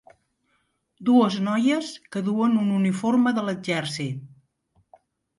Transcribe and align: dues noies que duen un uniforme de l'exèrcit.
dues 1.09 1.35
noies 1.47 1.91
que 2.15 2.23
duen 2.29 2.55
un 2.61 2.71
uniforme 2.77 3.33
de 3.39 3.43
l'exèrcit. 3.49 4.97